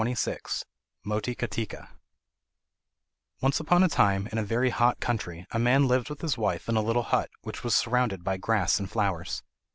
]Motiratika 1.05 1.89
Once 3.39 3.59
upon 3.59 3.83
a 3.83 3.87
time, 3.87 4.25
in 4.31 4.39
a 4.39 4.43
very 4.43 4.71
hot 4.71 4.99
country, 4.99 5.45
a 5.51 5.59
man 5.59 5.87
lived 5.87 6.09
with 6.09 6.21
his 6.21 6.39
wife 6.39 6.67
in 6.67 6.75
a 6.75 6.81
little 6.81 7.03
hut, 7.03 7.29
which 7.43 7.63
was 7.63 7.75
surrounded 7.75 8.23
by 8.23 8.35
grass 8.37 8.79
and 8.79 8.89
flowers. 8.89 9.43